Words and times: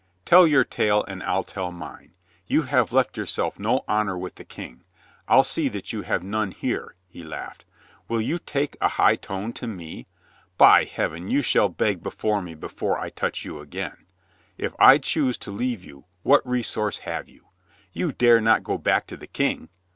Tell 0.25 0.47
your 0.47 0.63
tale 0.63 1.05
and 1.07 1.21
I'll 1.21 1.43
tell 1.43 1.71
mine. 1.71 2.13
You 2.47 2.63
have 2.63 2.91
left 2.91 3.17
yourself 3.17 3.59
no 3.59 3.85
honor 3.87 4.17
with 4.17 4.33
the 4.33 4.43
King. 4.43 4.83
I'll 5.27 5.43
see 5.43 5.69
that 5.69 5.93
you 5.93 6.01
have 6.01 6.23
none 6.23 6.53
here," 6.53 6.95
he 7.07 7.21
laughed. 7.23 7.65
"Will 8.07 8.19
you 8.19 8.39
take 8.39 8.75
a 8.81 8.87
high 8.97 9.15
tone 9.15 9.53
to 9.53 9.67
LUCINDA 9.67 9.83
IS 9.83 9.97
WOOED 9.97 10.05
279 10.57 10.57
me? 10.57 10.57
By 10.57 10.83
Heaven, 10.91 11.27
you 11.29 11.43
shall 11.43 11.69
beg 11.69 12.01
before 12.01 12.41
me 12.41 12.55
before 12.55 12.97
I 12.99 13.11
touch 13.11 13.45
you 13.45 13.59
again. 13.59 14.07
If 14.57 14.73
I 14.79 14.97
choose 14.97 15.37
to 15.37 15.51
leave 15.51 15.83
you, 15.85 16.05
what 16.23 16.41
resource 16.47 16.97
have 17.05 17.29
you? 17.29 17.49
You 17.93 18.11
dare 18.11 18.41
not 18.41 18.63
go 18.63 18.79
back 18.79 19.05
to 19.05 19.17
the 19.17 19.27
King. 19.27 19.69